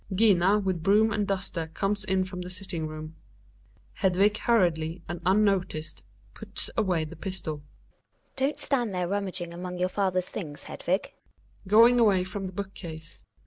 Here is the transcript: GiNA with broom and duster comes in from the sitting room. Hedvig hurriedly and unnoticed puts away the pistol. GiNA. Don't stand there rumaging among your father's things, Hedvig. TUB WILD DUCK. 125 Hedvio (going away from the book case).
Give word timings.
GiNA 0.15 0.57
with 0.57 0.81
broom 0.81 1.11
and 1.13 1.27
duster 1.27 1.67
comes 1.67 2.03
in 2.03 2.23
from 2.25 2.41
the 2.41 2.49
sitting 2.49 2.87
room. 2.87 3.17
Hedvig 3.99 4.35
hurriedly 4.39 5.03
and 5.07 5.21
unnoticed 5.27 6.01
puts 6.33 6.71
away 6.75 7.05
the 7.05 7.15
pistol. 7.15 7.57
GiNA. 7.57 8.33
Don't 8.37 8.57
stand 8.57 8.95
there 8.95 9.07
rumaging 9.07 9.53
among 9.53 9.77
your 9.77 9.89
father's 9.89 10.27
things, 10.27 10.63
Hedvig. 10.63 11.03
TUB 11.03 11.03
WILD 11.03 11.03
DUCK. 11.03 11.71
125 11.71 11.71
Hedvio 11.71 11.77
(going 11.77 11.99
away 11.99 12.23
from 12.23 12.47
the 12.47 12.51
book 12.51 12.73
case). 12.73 13.21